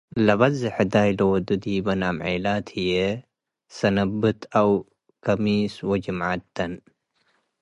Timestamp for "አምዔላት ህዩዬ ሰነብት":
2.09-4.41